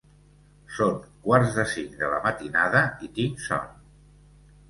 [0.75, 0.95] Són
[1.25, 3.71] quarts de cinc de la matinada i tinc son.